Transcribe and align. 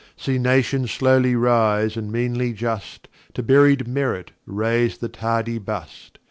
See 0.17 0.39
Nations 0.39 0.89
slowly 0.89 1.35
wise, 1.35 1.95
and 1.95 2.11
meanly 2.11 2.53
just; 2.53 3.07
To 3.35 3.43
buried 3.43 3.87
Merit 3.87 4.31
raise 4.47 4.97
the 4.97 5.09
tardy 5.09 5.59
Bust. 5.59 6.17